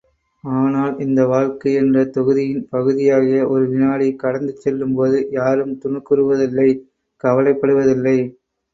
[0.43, 6.69] ஆனால், இந்த வாழ்க்கை என்ற தொகுதியின் பகுதியாகிய ஒரு வினாடி கடந்து செல்லும்போது யாரும் துணுக்குறுவதில்லை
[7.23, 8.19] கவலைப்படுவதில்லை.